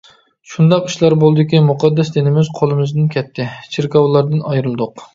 [0.27, 5.09] -شۇنداق ئىشلار بولدىكى، مۇقەددەس دىنىمىز قولىمىزدىن كەتتى، چېركاۋلاردىن ئايرىلدۇق.